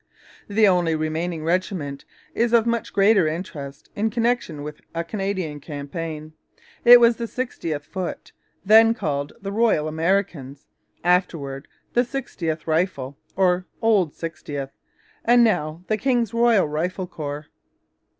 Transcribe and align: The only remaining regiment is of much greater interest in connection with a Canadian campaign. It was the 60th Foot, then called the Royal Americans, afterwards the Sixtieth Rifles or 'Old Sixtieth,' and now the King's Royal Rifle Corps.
The 0.47 0.67
only 0.67 0.95
remaining 0.95 1.43
regiment 1.43 2.05
is 2.33 2.53
of 2.53 2.65
much 2.65 2.91
greater 2.91 3.27
interest 3.27 3.91
in 3.95 4.09
connection 4.09 4.63
with 4.63 4.81
a 4.95 5.03
Canadian 5.03 5.59
campaign. 5.59 6.33
It 6.83 6.99
was 6.99 7.17
the 7.17 7.25
60th 7.25 7.83
Foot, 7.83 8.31
then 8.65 8.95
called 8.95 9.31
the 9.43 9.51
Royal 9.51 9.87
Americans, 9.87 10.65
afterwards 11.03 11.67
the 11.93 12.03
Sixtieth 12.03 12.65
Rifles 12.65 13.13
or 13.35 13.67
'Old 13.79 14.15
Sixtieth,' 14.15 14.73
and 15.23 15.43
now 15.43 15.83
the 15.87 15.97
King's 15.97 16.33
Royal 16.33 16.67
Rifle 16.67 17.05
Corps. 17.05 17.49